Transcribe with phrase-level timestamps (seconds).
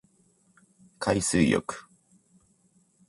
[0.97, 1.85] 海水浴